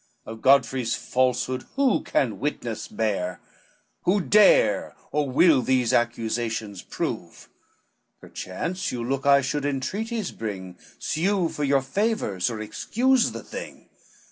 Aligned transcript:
Of 0.25 0.41
Godfrey's 0.41 0.95
falsehood 0.95 1.65
who 1.75 2.01
can 2.01 2.39
witness 2.39 2.87
bear? 2.87 3.39
Who 4.05 4.19
dare 4.19 4.95
or 5.11 5.29
will 5.29 5.61
these 5.61 5.93
accusations 5.93 6.81
prove? 6.81 7.49
Perchance 8.19 8.91
you 8.91 9.03
look 9.07 9.27
I 9.27 9.41
should 9.41 9.63
entreaties 9.63 10.31
bring, 10.31 10.79
Sue 10.97 11.49
for 11.49 11.63
your 11.63 11.83
favors, 11.83 12.49
or 12.49 12.59
excuse 12.59 13.31
the 13.31 13.43
thing. 13.43 13.89